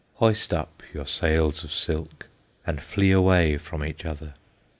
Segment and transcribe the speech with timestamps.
[0.15, 2.25] Hoist up your sails of silk,
[2.65, 4.33] And flee away from each other.